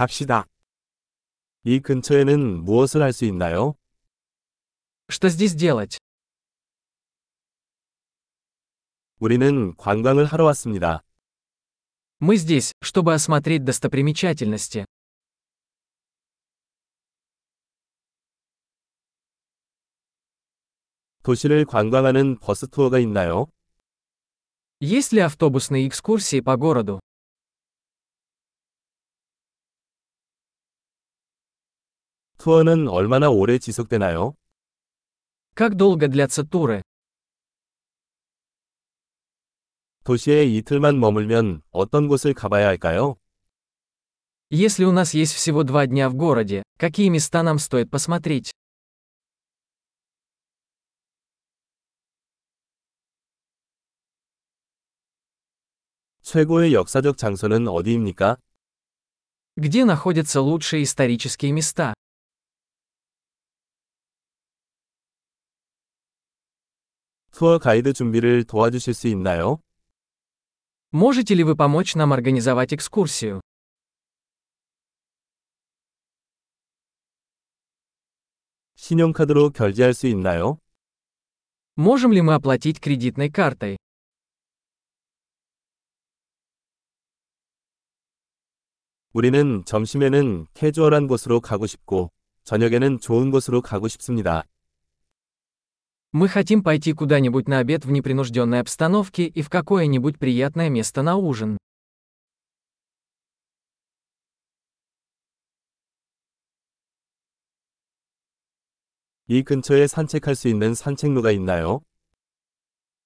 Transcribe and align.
갑시다. 0.00 0.45
이 1.63 1.79
근처에는 1.79 2.63
무엇을 2.63 3.01
할 3.01 3.13
수 3.13 3.25
있나요? 3.25 3.75
Что 5.09 5.27
здесь 5.29 5.55
делать? 5.55 5.97
우리는 9.19 9.75
관광을 9.75 10.25
하러 10.25 10.45
왔습니다. 10.45 11.03
Мы 12.19 12.37
здесь, 12.37 12.71
чтобы 12.81 13.13
осмотреть 13.13 13.63
достопримечательности. 13.65 14.85
도시를 21.23 21.65
관광하는 21.65 22.37
버스 22.39 22.67
투어가 22.67 22.99
있나요? 22.99 23.47
Есть 24.81 25.13
ли 25.13 25.19
автобусные 25.21 25.87
экскурсии 25.87 26.39
по 26.41 26.57
городу? 26.57 26.99
투어는 32.40 32.88
얼마나 32.88 33.28
오래 33.28 33.58
지속되나요? 33.58 34.34
Как 35.54 35.76
долго 35.76 36.06
длятся 36.08 36.44
туры? 36.44 36.82
도시에 40.04 40.44
이틀만 40.44 41.00
머물면 41.00 41.62
어떤 41.70 42.06
곳을 42.06 42.34
가봐야 42.34 42.66
할까요? 42.68 43.16
Если 44.50 44.84
у 44.84 44.92
нас 44.92 45.12
есть 45.14 45.34
всего 45.34 45.64
два 45.64 45.86
дня 45.88 46.08
в 46.08 46.14
городе, 46.14 46.62
какие 46.78 47.08
места 47.08 47.42
нам 47.42 47.58
стоит 47.58 47.90
посмотреть? 47.90 48.52
최고의 56.22 56.74
역사적 56.74 57.16
장소는 57.16 57.66
어디입니까? 57.68 58.36
Где 59.56 59.84
находятся 59.84 60.40
лучшие 60.42 60.82
исторические 60.82 61.52
места? 61.52 61.94
투어 67.32 67.58
가이드 67.58 67.92
준비를 67.92 68.44
도와주실 68.44 68.94
수 68.94 69.08
있나요? 69.08 69.60
Можете 70.92 71.34
ли 71.34 71.44
вы 71.44 71.54
помочь 71.54 71.94
нам 71.94 72.12
организовать 72.12 72.72
экскурсию? 72.72 73.40
신용카드로 78.76 79.50
결제할 79.50 79.92
수 79.92 80.06
있나요? 80.06 80.58
Можем 81.76 82.12
ли 82.12 82.22
мы 82.22 82.32
оплатить 82.34 82.80
кредитной 82.80 83.28
картой? 83.28 83.76
우리는 89.12 89.62
점심에는 89.66 90.46
캐주얼한 90.54 91.06
곳으로 91.06 91.40
가고 91.40 91.66
싶고, 91.66 92.10
저녁에는 92.44 93.00
좋은 93.00 93.30
곳으로 93.30 93.60
가고 93.60 93.88
싶습니다. 93.88 94.44
Мы 96.12 96.28
хотим 96.28 96.62
пойти 96.62 96.92
куда-нибудь 96.92 97.46
на 97.46 97.58
обед 97.58 97.84
в 97.84 97.90
непринужденной 97.90 98.60
обстановке 98.60 99.26
и 99.26 99.42
в 99.42 99.50
какое-нибудь 99.50 100.18
приятное 100.18 100.70
место 100.70 101.02
на 101.02 101.16
ужин. 101.16 101.58
이 109.28 109.42
근처에 109.42 109.88
산책할 109.88 110.36
수 110.36 110.48
있는 110.48 110.74
산책로가 110.74 111.32
있나요? 111.32 111.82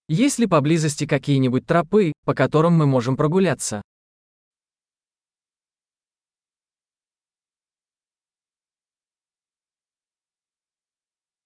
Есть 0.09 0.39
ли 0.39 0.47
поблизости 0.47 1.07
какие-нибудь 1.07 1.67
тропы, 1.67 2.13
по 2.25 2.35
которым 2.35 2.75
мы 2.75 2.87
можем 2.87 3.17
прогуляться? 3.17 3.81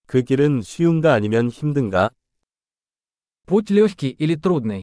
그 0.09 0.23
길은 0.23 0.63
쉬운가 0.63 1.13
아니면 1.15 1.49
힘든가? 1.49 2.11
Путь 3.47 3.71
легкий 3.71 4.11
или 4.19 4.37
трудный? 4.37 4.83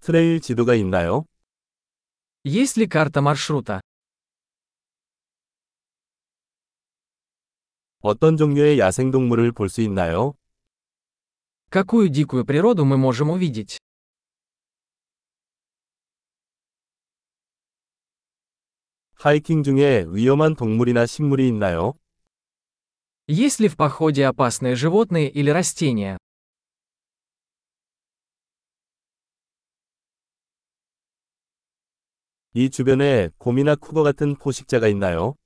트레일 0.00 0.40
지도가 0.40 0.74
있나요? 0.76 1.24
Есть 2.44 2.78
ли 2.78 2.86
карта 2.86 3.20
маршрута? 3.20 3.80
어떤 8.00 8.36
종류의 8.38 8.78
야생동물을 8.78 9.52
볼 9.52 9.68
수 9.68 9.82
있나요? 9.82 10.34
Какую 11.70 12.08
дикую 12.08 12.44
природу 12.46 12.84
мы 12.84 12.96
можем 12.96 13.30
увидеть? 13.30 13.78
하이킹 19.24 19.62
중에 19.62 20.06
위험한 20.08 20.56
동물이나 20.56 21.04
식물이 21.04 21.46
있나요? 21.48 21.94
Есть 23.28 23.60
ли 23.60 23.68
в 23.68 23.76
походе 23.76 24.24
опасные 24.24 24.74
животные 24.74 25.28
или 25.28 25.50
растения? 25.50 26.16
이 32.54 32.68
주변에 32.68 33.30
곰이나 33.38 33.76
쿠거 33.76 34.02
같은 34.02 34.34
포식자가 34.36 34.88
있나요? 34.88 35.36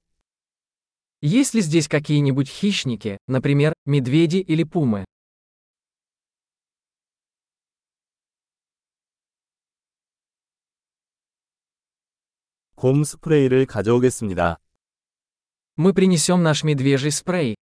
Есть 1.21 1.55
ли 1.55 1.61
здесь 1.61 1.89
какие-нибудь 1.89 2.49
хищники, 2.49 3.19
например, 3.27 3.75
медведи 3.87 4.39
или 4.39 4.63
пумы? 4.63 5.05
곰 12.79 13.05
스프레이를 13.05 13.67
가져오겠습니다. 13.67 14.59
Мы 15.77 15.93
принесем 15.93 16.43
наш 16.43 16.63
медвежий 16.63 17.11
спрей. 17.11 17.57